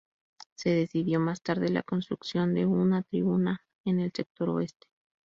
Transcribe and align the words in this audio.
Se 0.57 0.71
decidió 0.71 1.19
más 1.19 1.43
tarde 1.43 1.69
la 1.69 1.83
construcción 1.83 2.55
de 2.55 2.65
una 2.65 3.03
tribuna 3.03 3.61
en 3.85 3.99
el 3.99 4.11
Sector 4.15 4.49
Oeste. 4.49 4.87